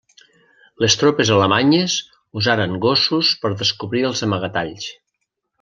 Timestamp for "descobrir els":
3.63-4.29